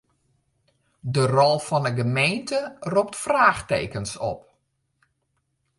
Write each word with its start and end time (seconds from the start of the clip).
De 1.15 1.25
rol 1.37 1.55
fan 1.67 1.85
'e 1.89 1.93
gemeente 1.99 2.59
ropt 2.93 3.15
fraachtekens 3.23 4.11
op. 4.31 4.41